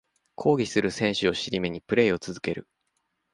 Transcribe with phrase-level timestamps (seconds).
[0.33, 2.67] 抗議する選手を尻目にプレイを続ける